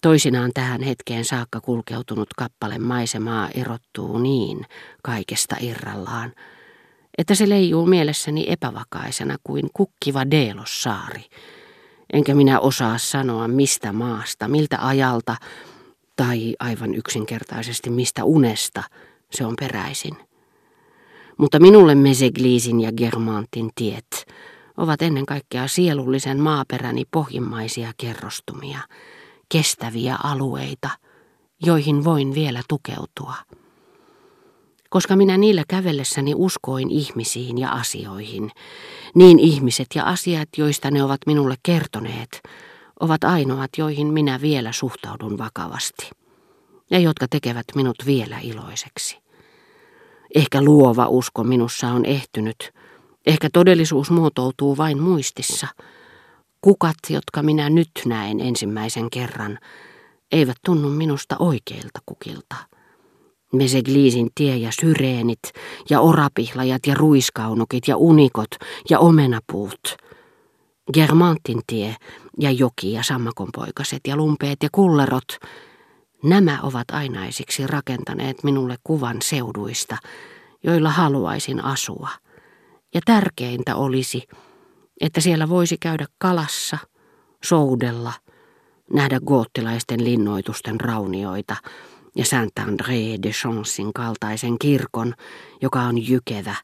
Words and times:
Toisinaan 0.00 0.50
tähän 0.54 0.82
hetkeen 0.82 1.24
saakka 1.24 1.60
kulkeutunut 1.60 2.28
kappale 2.36 2.78
maisemaa 2.78 3.48
erottuu 3.54 4.18
niin 4.18 4.66
kaikesta 5.02 5.56
irrallaan, 5.60 6.32
että 7.18 7.34
se 7.34 7.48
leijuu 7.48 7.86
mielessäni 7.86 8.46
epävakaisena 8.48 9.36
kuin 9.44 9.68
kukkiva 9.74 10.30
Deelossaari. 10.30 11.24
Enkä 12.12 12.34
minä 12.34 12.60
osaa 12.60 12.98
sanoa 12.98 13.48
mistä 13.48 13.92
maasta, 13.92 14.48
miltä 14.48 14.86
ajalta 14.86 15.36
tai 16.16 16.56
aivan 16.60 16.94
yksinkertaisesti 16.94 17.90
mistä 17.90 18.24
unesta 18.24 18.82
se 19.30 19.46
on 19.46 19.54
peräisin. 19.60 20.16
Mutta 21.38 21.60
minulle 21.60 21.94
Mesegliisin 21.94 22.80
ja 22.80 22.92
Germantin 22.92 23.70
tiet 23.74 24.26
ovat 24.76 25.02
ennen 25.02 25.26
kaikkea 25.26 25.68
sielullisen 25.68 26.40
maaperäni 26.40 27.04
pohjimmaisia 27.10 27.92
kerrostumia, 27.96 28.78
kestäviä 29.52 30.16
alueita, 30.24 30.90
joihin 31.62 32.04
voin 32.04 32.34
vielä 32.34 32.62
tukeutua. 32.68 33.34
Koska 34.90 35.16
minä 35.16 35.36
niillä 35.36 35.64
kävellessäni 35.68 36.32
uskoin 36.36 36.90
ihmisiin 36.90 37.58
ja 37.58 37.70
asioihin, 37.70 38.50
niin 39.14 39.38
ihmiset 39.38 39.86
ja 39.94 40.04
asiat, 40.04 40.48
joista 40.56 40.90
ne 40.90 41.02
ovat 41.02 41.20
minulle 41.26 41.54
kertoneet, 41.62 42.42
ovat 43.00 43.24
ainoat, 43.24 43.70
joihin 43.78 44.06
minä 44.06 44.40
vielä 44.40 44.72
suhtaudun 44.72 45.38
vakavasti 45.38 46.10
ja 46.90 46.98
jotka 46.98 47.26
tekevät 47.30 47.66
minut 47.74 47.96
vielä 48.06 48.38
iloiseksi. 48.42 49.18
Ehkä 50.34 50.62
luova 50.62 51.08
usko 51.08 51.44
minussa 51.44 51.88
on 51.88 52.04
ehtynyt, 52.04 52.72
ehkä 53.26 53.48
todellisuus 53.52 54.10
muotoutuu 54.10 54.76
vain 54.76 55.02
muistissa. 55.02 55.66
Kukat, 56.60 56.96
jotka 57.08 57.42
minä 57.42 57.70
nyt 57.70 57.90
näen 58.06 58.40
ensimmäisen 58.40 59.10
kerran, 59.10 59.58
eivät 60.32 60.56
tunnu 60.64 60.88
minusta 60.88 61.36
oikeilta 61.38 62.00
kukilta. 62.06 62.56
Mesegliisin 63.52 64.30
tie 64.34 64.56
ja 64.56 64.70
syreenit 64.80 65.42
ja 65.90 66.00
orapihlajat 66.00 66.86
ja 66.86 66.94
ruiskaunukit 66.94 67.88
ja 67.88 67.96
unikot 67.96 68.50
ja 68.90 68.98
omenapuut. 68.98 69.96
Germantin 70.92 71.60
tie 71.66 71.96
ja 72.38 72.50
joki 72.50 72.92
ja 72.92 73.02
sammakonpoikaset 73.02 74.00
ja 74.06 74.16
lumpeet 74.16 74.58
ja 74.62 74.68
kullerot– 74.72 75.36
Nämä 76.22 76.58
ovat 76.62 76.90
ainaisiksi 76.90 77.66
rakentaneet 77.66 78.44
minulle 78.44 78.76
kuvan 78.84 79.16
seuduista, 79.22 79.96
joilla 80.62 80.90
haluaisin 80.90 81.64
asua. 81.64 82.08
Ja 82.94 83.00
tärkeintä 83.04 83.76
olisi, 83.76 84.28
että 85.00 85.20
siellä 85.20 85.48
voisi 85.48 85.76
käydä 85.80 86.06
kalassa, 86.18 86.78
soudella, 87.44 88.12
nähdä 88.92 89.20
goottilaisten 89.26 90.04
linnoitusten 90.04 90.80
raunioita 90.80 91.56
ja 92.16 92.24
Saint-André 92.24 93.22
de 93.22 93.30
Chancesin 93.30 93.92
kaltaisen 93.92 94.58
kirkon, 94.58 95.14
joka 95.62 95.80
on 95.80 96.08
jykevä, 96.08 96.54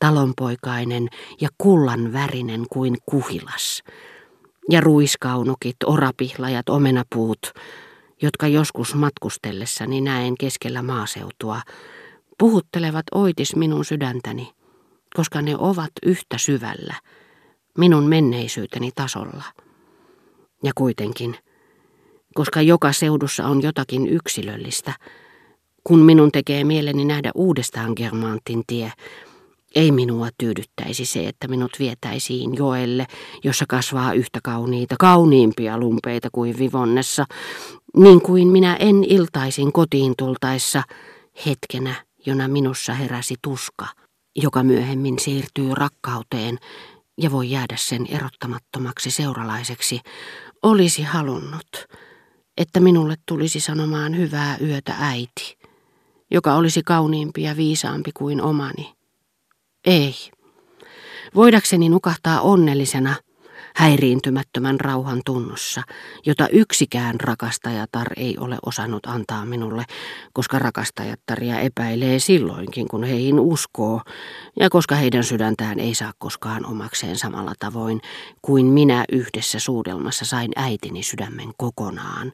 talonpoikainen 0.00 1.08
ja 1.40 1.48
kullan 1.58 2.12
värinen 2.12 2.66
kuin 2.72 2.96
kuhilas. 3.06 3.82
Ja 4.70 4.80
ruiskaunukit, 4.80 5.76
orapihlajat, 5.86 6.68
omenapuut, 6.68 7.52
jotka 8.22 8.48
joskus 8.48 8.94
matkustellessani 8.94 10.00
näen 10.00 10.34
keskellä 10.40 10.82
maaseutua, 10.82 11.60
puhuttelevat 12.38 13.04
oitis 13.14 13.56
minun 13.56 13.84
sydäntäni, 13.84 14.52
koska 15.16 15.42
ne 15.42 15.56
ovat 15.58 15.90
yhtä 16.02 16.38
syvällä, 16.38 16.94
minun 17.78 18.04
menneisyyteni 18.04 18.90
tasolla. 18.94 19.44
Ja 20.62 20.72
kuitenkin, 20.74 21.36
koska 22.34 22.62
joka 22.62 22.92
seudussa 22.92 23.46
on 23.46 23.62
jotakin 23.62 24.08
yksilöllistä, 24.08 24.94
kun 25.84 25.98
minun 25.98 26.32
tekee 26.32 26.64
mieleni 26.64 27.04
nähdä 27.04 27.30
uudestaan 27.34 27.92
Germantin 27.96 28.62
tie, 28.66 28.92
ei 29.74 29.92
minua 29.92 30.28
tyydyttäisi 30.38 31.04
se, 31.04 31.28
että 31.28 31.48
minut 31.48 31.72
vietäisiin 31.78 32.54
joelle, 32.56 33.06
jossa 33.44 33.64
kasvaa 33.68 34.12
yhtä 34.12 34.38
kauniita, 34.42 34.94
kauniimpia 34.98 35.78
lumpeita 35.78 36.28
kuin 36.32 36.58
Vivonnessa, 36.58 37.24
niin 37.96 38.20
kuin 38.20 38.48
minä 38.48 38.76
en 38.76 39.04
iltaisin 39.04 39.72
kotiin 39.72 40.14
tultaessa 40.18 40.82
hetkenä, 41.46 41.94
jona 42.26 42.48
minussa 42.48 42.94
heräsi 42.94 43.34
tuska, 43.42 43.86
joka 44.36 44.62
myöhemmin 44.62 45.18
siirtyy 45.18 45.74
rakkauteen 45.74 46.58
ja 47.18 47.30
voi 47.30 47.50
jäädä 47.50 47.76
sen 47.76 48.06
erottamattomaksi 48.10 49.10
seuralaiseksi, 49.10 50.00
olisi 50.62 51.02
halunnut, 51.02 51.86
että 52.56 52.80
minulle 52.80 53.14
tulisi 53.26 53.60
sanomaan 53.60 54.16
hyvää 54.16 54.56
yötä 54.60 54.94
äiti, 54.98 55.58
joka 56.30 56.54
olisi 56.54 56.82
kauniimpi 56.82 57.42
ja 57.42 57.56
viisaampi 57.56 58.10
kuin 58.12 58.42
omani. 58.42 58.94
Ei. 59.84 60.14
Voidakseni 61.34 61.88
nukahtaa 61.88 62.40
onnellisena, 62.40 63.16
häiriintymättömän 63.74 64.80
rauhan 64.80 65.20
tunnossa, 65.24 65.82
jota 66.26 66.48
yksikään 66.48 67.20
rakastajatar 67.20 68.06
ei 68.16 68.38
ole 68.38 68.58
osannut 68.66 69.06
antaa 69.06 69.44
minulle, 69.44 69.84
koska 70.32 70.58
rakastajattaria 70.58 71.60
epäilee 71.60 72.18
silloinkin, 72.18 72.88
kun 72.88 73.04
heihin 73.04 73.40
uskoo, 73.40 74.00
ja 74.60 74.70
koska 74.70 74.94
heidän 74.94 75.24
sydäntään 75.24 75.80
ei 75.80 75.94
saa 75.94 76.12
koskaan 76.18 76.66
omakseen 76.66 77.16
samalla 77.16 77.52
tavoin 77.58 78.00
kuin 78.42 78.66
minä 78.66 79.04
yhdessä 79.12 79.58
suudelmassa 79.58 80.24
sain 80.24 80.52
äitini 80.56 81.02
sydämen 81.02 81.48
kokonaan, 81.56 82.32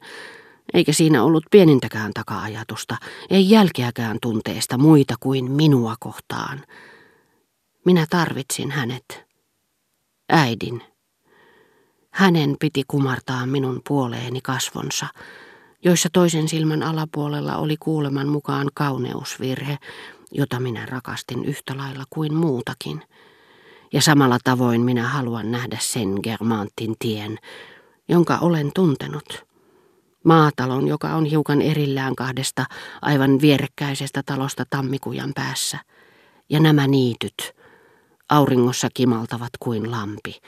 eikä 0.73 0.93
siinä 0.93 1.23
ollut 1.23 1.45
pienintäkään 1.51 2.11
taka-ajatusta, 2.13 2.97
ei 3.29 3.49
jälkeäkään 3.49 4.17
tunteesta 4.21 4.77
muita 4.77 5.15
kuin 5.19 5.51
minua 5.51 5.95
kohtaan. 5.99 6.61
Minä 7.85 8.05
tarvitsin 8.09 8.71
hänet. 8.71 9.23
Äidin. 10.29 10.90
Hänen 12.11 12.55
piti 12.59 12.83
kumartaa 12.87 13.45
minun 13.45 13.81
puoleeni 13.87 14.41
kasvonsa, 14.41 15.07
joissa 15.83 16.09
toisen 16.13 16.47
silmän 16.47 16.83
alapuolella 16.83 17.57
oli 17.57 17.77
kuuleman 17.77 18.27
mukaan 18.27 18.67
kauneusvirhe, 18.73 19.77
jota 20.31 20.59
minä 20.59 20.85
rakastin 20.85 21.45
yhtä 21.45 21.77
lailla 21.77 22.03
kuin 22.09 22.33
muutakin. 22.33 23.01
Ja 23.93 24.01
samalla 24.01 24.37
tavoin 24.43 24.81
minä 24.81 25.07
haluan 25.07 25.51
nähdä 25.51 25.77
sen 25.81 26.07
Germantin 26.23 26.95
tien, 26.99 27.37
jonka 28.09 28.37
olen 28.37 28.71
tuntenut. 28.75 29.45
Maatalon, 30.23 30.87
joka 30.87 31.07
on 31.07 31.25
hiukan 31.25 31.61
erillään 31.61 32.15
kahdesta 32.15 32.65
aivan 33.01 33.41
vierekkäisestä 33.41 34.23
talosta 34.25 34.65
tammikujan 34.69 35.31
päässä. 35.35 35.77
Ja 36.49 36.59
nämä 36.59 36.87
niityt, 36.87 37.55
auringossa 38.29 38.87
kimaltavat 38.93 39.49
kuin 39.59 39.91
lampi, 39.91 40.41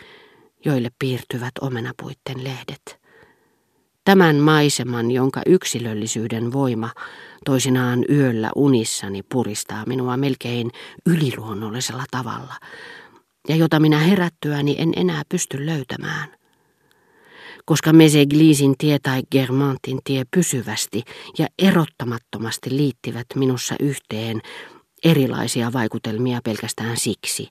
joille 0.65 0.89
piirtyvät 0.99 1.51
omenapuitten 1.61 2.43
lehdet. 2.43 3.03
Tämän 4.05 4.35
maiseman, 4.35 5.11
jonka 5.11 5.41
yksilöllisyyden 5.45 6.53
voima 6.53 6.89
toisinaan 7.45 8.05
yöllä 8.09 8.49
unissani 8.55 9.23
puristaa 9.23 9.85
minua 9.85 10.17
melkein 10.17 10.71
yliluonnollisella 11.05 12.03
tavalla, 12.11 12.53
ja 13.49 13.55
jota 13.55 13.79
minä 13.79 13.99
herättyäni 13.99 14.75
en 14.79 14.93
enää 14.95 15.21
pysty 15.29 15.65
löytämään. 15.65 16.29
Koska 17.65 17.93
Mesegliisin 17.93 18.75
tie 18.77 18.99
tai 18.99 19.21
Germantin 19.31 19.99
tie 20.03 20.23
pysyvästi 20.35 21.03
ja 21.37 21.47
erottamattomasti 21.59 22.77
liittivät 22.77 23.27
minussa 23.35 23.75
yhteen 23.79 24.41
erilaisia 25.03 25.73
vaikutelmia 25.73 26.39
pelkästään 26.43 26.97
siksi, 26.97 27.49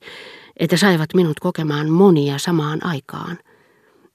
että 0.56 0.76
saivat 0.76 1.14
minut 1.14 1.40
kokemaan 1.40 1.90
monia 1.90 2.38
samaan 2.38 2.86
aikaan. 2.86 3.38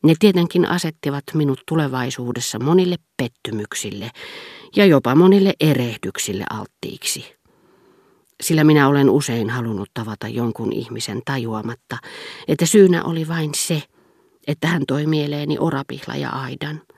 Ne 0.03 0.13
tietenkin 0.19 0.65
asettivat 0.65 1.23
minut 1.33 1.61
tulevaisuudessa 1.67 2.59
monille 2.59 2.95
pettymyksille 3.17 4.11
ja 4.75 4.85
jopa 4.85 5.15
monille 5.15 5.53
erehdyksille 5.59 6.43
alttiiksi. 6.49 7.25
Sillä 8.41 8.63
minä 8.63 8.87
olen 8.87 9.09
usein 9.09 9.49
halunnut 9.49 9.89
tavata 9.93 10.27
jonkun 10.27 10.73
ihmisen 10.73 11.21
tajuamatta, 11.25 11.97
että 12.47 12.65
syynä 12.65 13.03
oli 13.03 13.27
vain 13.27 13.49
se, 13.55 13.83
että 14.47 14.67
hän 14.67 14.83
toi 14.87 15.05
mieleeni 15.05 15.57
orapihla 15.59 16.15
ja 16.15 16.29
aidan– 16.29 16.81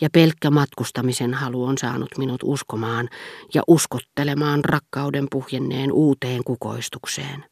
ja 0.00 0.08
pelkkä 0.12 0.50
matkustamisen 0.50 1.34
halu 1.34 1.64
on 1.64 1.78
saanut 1.78 2.08
minut 2.18 2.40
uskomaan 2.44 3.08
ja 3.54 3.62
uskottelemaan 3.66 4.64
rakkauden 4.64 5.26
puhjenneen 5.30 5.92
uuteen 5.92 6.44
kukoistukseen. 6.44 7.44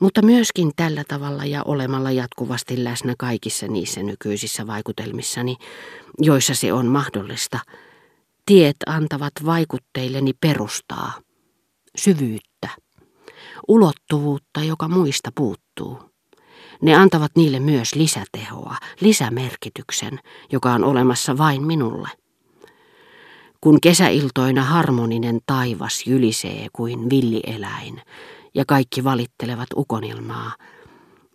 Mutta 0.00 0.22
myöskin 0.22 0.70
tällä 0.76 1.04
tavalla 1.08 1.44
ja 1.44 1.62
olemalla 1.62 2.10
jatkuvasti 2.10 2.84
läsnä 2.84 3.14
kaikissa 3.18 3.66
niissä 3.66 4.02
nykyisissä 4.02 4.66
vaikutelmissani, 4.66 5.56
joissa 6.18 6.54
se 6.54 6.72
on 6.72 6.86
mahdollista, 6.86 7.58
tiet 8.46 8.76
antavat 8.86 9.32
vaikutteilleni 9.44 10.32
perustaa, 10.40 11.12
syvyyttä, 11.96 12.68
ulottuvuutta, 13.68 14.64
joka 14.64 14.88
muista 14.88 15.30
puuttuu. 15.34 15.98
Ne 16.82 16.94
antavat 16.94 17.32
niille 17.36 17.60
myös 17.60 17.94
lisätehoa, 17.94 18.76
lisämerkityksen, 19.00 20.20
joka 20.52 20.72
on 20.72 20.84
olemassa 20.84 21.38
vain 21.38 21.66
minulle. 21.66 22.08
Kun 23.60 23.80
kesäiltoina 23.80 24.62
harmoninen 24.62 25.40
taivas 25.46 26.06
jylisee 26.06 26.66
kuin 26.72 27.10
villieläin 27.10 28.02
ja 28.54 28.64
kaikki 28.66 29.04
valittelevat 29.04 29.68
ukonilmaa, 29.76 30.52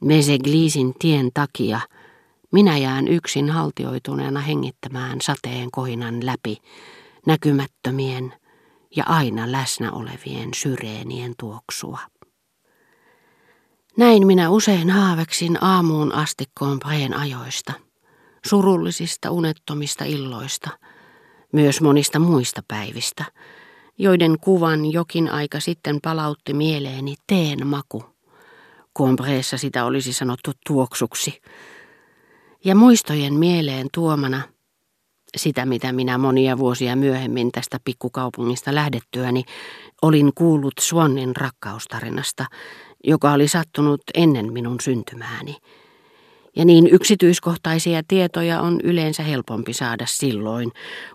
Mesegliisin 0.01 0.93
tien 0.99 1.29
takia 1.33 1.79
minä 2.51 2.77
jään 2.77 3.07
yksin 3.07 3.49
haltioituneena 3.49 4.39
hengittämään 4.39 5.21
sateen 5.21 5.71
kohinan 5.71 6.25
läpi 6.25 6.57
näkymättömien 7.25 8.33
ja 8.95 9.03
aina 9.07 9.51
läsnä 9.51 9.91
olevien 9.91 10.53
syreenien 10.53 11.33
tuoksua. 11.39 11.99
Näin 13.97 14.27
minä 14.27 14.49
usein 14.49 14.89
haaveksin 14.89 15.63
aamuun 15.63 16.15
asti 16.15 16.45
Kompreen 16.59 17.17
ajoista, 17.17 17.73
surullisista 18.45 19.31
unettomista 19.31 20.05
illoista, 20.05 20.69
myös 21.53 21.81
monista 21.81 22.19
muista 22.19 22.61
päivistä, 22.67 23.25
joiden 23.99 24.39
kuvan 24.41 24.91
jokin 24.91 25.31
aika 25.31 25.59
sitten 25.59 25.99
palautti 26.01 26.53
mieleeni 26.53 27.15
teen 27.27 27.67
maku. 27.67 28.03
Kompreessa 28.93 29.57
sitä 29.57 29.85
olisi 29.85 30.13
sanottu 30.13 30.51
tuoksuksi. 30.67 31.41
Ja 32.65 32.75
muistojen 32.75 33.33
mieleen 33.33 33.87
tuomana– 33.93 34.41
sitä, 35.37 35.65
mitä 35.65 35.91
minä 35.91 36.17
monia 36.17 36.57
vuosia 36.57 36.95
myöhemmin 36.95 37.51
tästä 37.51 37.77
pikkukaupungista 37.83 38.75
lähdettyäni 38.75 39.43
olin 40.01 40.31
kuullut 40.35 40.73
Swannin 40.79 41.35
rakkaustarinasta, 41.35 42.45
joka 43.03 43.31
oli 43.31 43.47
sattunut 43.47 44.01
ennen 44.13 44.53
minun 44.53 44.77
syntymääni. 44.81 45.57
Ja 46.55 46.65
niin 46.65 46.87
yksityiskohtaisia 46.87 48.01
tietoja 48.07 48.61
on 48.61 48.79
yleensä 48.83 49.23
helpompi 49.23 49.73
saada 49.73 50.05
silloin, 50.05 50.71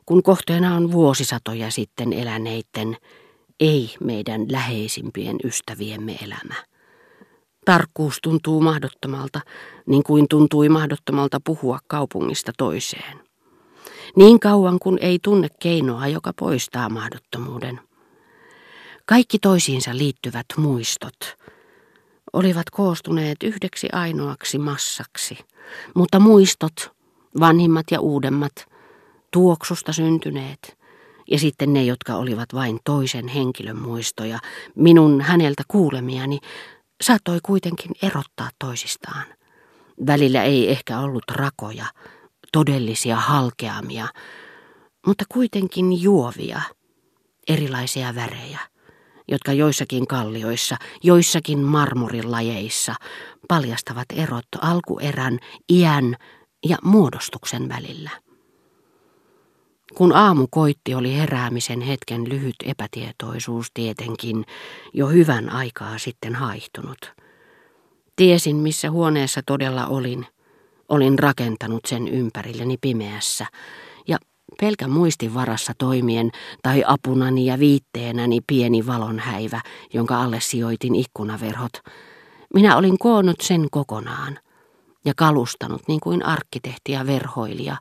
kun 0.07 0.23
kohteena 0.23 0.77
on 0.77 0.93
vuosisatoja 0.93 1.71
sitten 1.71 2.13
eläneitten, 2.13 2.97
ei 3.61 3.95
meidän 4.01 4.53
läheisimpien 4.53 5.37
ystäviemme 5.45 6.17
elämä. 6.25 6.55
Tarkkuus 7.65 8.19
tuntuu 8.23 8.61
mahdottomalta, 8.61 9.41
niin 9.87 10.03
kuin 10.03 10.29
tuntui 10.29 10.69
mahdottomalta 10.69 11.41
puhua 11.45 11.79
kaupungista 11.87 12.53
toiseen. 12.59 13.21
Niin 14.17 14.41
kauan 14.41 14.79
kun 14.79 14.99
ei 15.01 15.19
tunne 15.23 15.49
keinoa, 15.61 16.09
joka 16.09 16.33
poistaa 16.39 16.89
mahdottomuuden. 16.89 17.81
Kaikki 19.07 19.39
toisiinsa 19.39 19.97
liittyvät 19.97 20.47
muistot 20.57 21.37
olivat 22.35 22.71
koostuneet 22.71 23.43
yhdeksi 23.43 23.89
ainoaksi 23.93 24.59
massaksi, 24.59 25.39
mutta 25.95 26.21
muistot, 26.21 26.93
vanhimmat 27.41 27.87
ja 27.91 28.01
uudemmat, 28.01 28.53
tuoksusta 29.33 29.93
syntyneet, 29.93 30.79
ja 31.31 31.39
sitten 31.39 31.73
ne, 31.73 31.85
jotka 31.85 32.15
olivat 32.15 32.55
vain 32.55 32.79
toisen 32.85 33.29
henkilön 33.29 33.79
muistoja, 33.79 34.39
minun 34.75 35.21
häneltä 35.21 35.63
kuulemiani, 35.69 36.39
saattoi 37.03 37.39
kuitenkin 37.43 37.91
erottaa 38.03 38.51
toisistaan. 38.59 39.25
Välillä 40.07 40.43
ei 40.43 40.71
ehkä 40.71 41.01
ollut 41.01 41.25
rakoja, 41.31 41.87
todellisia 42.53 43.17
halkeamia, 43.17 44.09
mutta 45.07 45.25
kuitenkin 45.29 46.03
juovia, 46.03 46.61
erilaisia 47.49 48.15
värejä, 48.15 48.61
jotka 49.29 49.53
joissakin 49.53 50.07
kallioissa, 50.07 50.77
joissakin 51.03 51.59
marmorilajeissa 51.59 52.95
paljastavat 53.49 54.07
erot 54.13 54.47
alkuerän, 54.61 55.39
iän 55.73 56.17
ja 56.67 56.77
muodostuksen 56.83 57.69
välillä. 57.69 58.11
Kun 59.95 60.17
aamu 60.17 60.47
koitti, 60.51 60.95
oli 60.95 61.17
heräämisen 61.17 61.81
hetken 61.81 62.29
lyhyt 62.29 62.57
epätietoisuus 62.65 63.67
tietenkin 63.75 64.45
jo 64.95 65.09
hyvän 65.09 65.51
aikaa 65.51 65.99
sitten 65.99 66.35
haihtunut. 66.35 67.13
Tiesin, 68.17 68.57
missä 68.57 68.91
huoneessa 68.91 69.41
todella 69.47 69.87
olin, 69.87 70.27
Olin 70.89 71.19
rakentanut 71.19 71.87
sen 71.87 72.09
ympärilleni 72.09 72.77
pimeässä 72.81 73.47
pelkä 74.61 74.89
muistin 74.89 75.35
varassa 75.35 75.73
toimien 75.79 76.31
tai 76.63 76.85
apunani 76.87 77.47
ja 77.47 77.59
viitteenäni 77.59 78.41
pieni 78.47 78.87
valonhäivä, 78.87 79.61
jonka 79.95 80.23
alle 80.23 80.41
sijoitin 80.41 80.95
ikkunaverhot. 80.95 81.73
Minä 82.55 82.77
olin 82.77 82.99
koonnut 82.99 83.41
sen 83.41 83.67
kokonaan 83.71 84.39
ja 85.05 85.13
kalustanut 85.17 85.83
niin 85.89 86.01
kuin 86.01 86.25
arkkitehti 86.25 86.93
ja 86.93 87.07
verhoilija, 87.07 87.77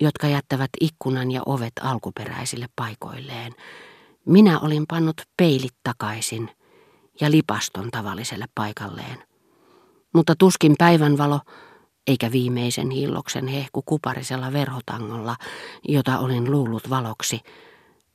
jotka 0.00 0.26
jättävät 0.26 0.70
ikkunan 0.80 1.30
ja 1.30 1.42
ovet 1.46 1.72
alkuperäisille 1.82 2.66
paikoilleen. 2.76 3.52
Minä 4.26 4.60
olin 4.60 4.84
pannut 4.88 5.22
peilit 5.36 5.74
takaisin 5.82 6.50
ja 7.20 7.30
lipaston 7.30 7.90
tavalliselle 7.90 8.46
paikalleen. 8.54 9.24
Mutta 10.14 10.34
tuskin 10.38 10.74
päivänvalo 10.78 11.40
eikä 12.08 12.32
viimeisen 12.32 12.90
hilloksen 12.90 13.46
hehku 13.46 13.82
kuparisella 13.82 14.52
verhotangolla, 14.52 15.36
jota 15.88 16.18
olin 16.18 16.50
luullut 16.50 16.90
valoksi, 16.90 17.40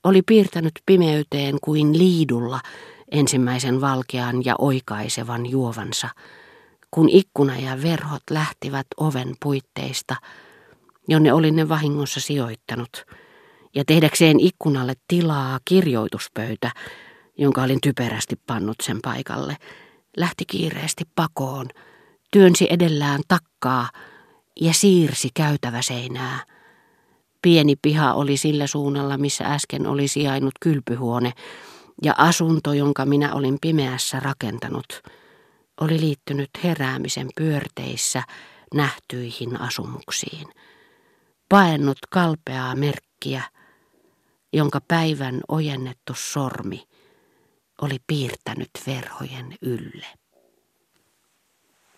oli 0.04 0.22
piirtänyt 0.22 0.74
pimeyteen 0.86 1.58
kuin 1.62 1.98
liidulla 1.98 2.60
ensimmäisen 3.12 3.82
valkean 3.82 4.46
ja 4.46 4.56
oikaisevan 4.58 5.46
juovansa, 5.46 6.10
kun 6.92 7.10
ikkuna 7.10 7.58
ja 7.58 7.82
verhot 7.82 8.24
lähtivät 8.30 8.88
oven 8.98 9.36
puitteista, 9.44 10.16
jonne 11.08 11.34
olin 11.34 11.56
ne 11.56 11.70
vahingossa 11.70 12.20
sijoittanut, 12.20 13.06
ja 13.76 13.86
tehdäkseen 13.86 14.40
ikkunalle 14.40 14.94
tilaa 15.08 15.60
kirjoituspöytä, 15.66 16.72
jonka 17.38 17.64
olin 17.64 17.82
typerästi 17.82 18.36
pannut 18.48 18.78
sen 18.84 19.00
paikalle, 19.02 19.58
lähti 20.18 20.46
kiireesti 20.46 21.04
pakoon– 21.16 21.66
työnsi 22.34 22.68
edellään 22.70 23.22
takkaa 23.28 23.90
ja 24.62 24.74
siirsi 24.74 25.30
käytävä 25.34 25.82
seinää. 25.82 26.40
Pieni 27.42 27.76
piha 27.82 28.14
oli 28.14 28.38
sillä 28.38 28.68
suunnalla, 28.68 29.18
missä 29.18 29.44
äsken 29.44 29.88
oli 29.88 30.08
sijainnut 30.08 30.54
kylpyhuone, 30.62 31.32
ja 32.04 32.14
asunto, 32.18 32.74
jonka 32.74 33.06
minä 33.06 33.34
olin 33.34 33.58
pimeässä 33.62 34.20
rakentanut, 34.20 35.02
oli 35.82 36.00
liittynyt 36.00 36.50
heräämisen 36.64 37.28
pyörteissä 37.36 38.24
nähtyihin 38.74 39.62
asumuksiin. 39.62 40.48
Paennut 41.50 41.98
kalpeaa 42.10 42.76
merkkiä, 42.76 43.44
jonka 44.54 44.82
päivän 44.88 45.42
ojennettu 45.48 46.14
sormi 46.16 46.84
oli 47.82 47.98
piirtänyt 48.08 48.72
verhojen 48.88 49.56
ylle. 49.62 50.23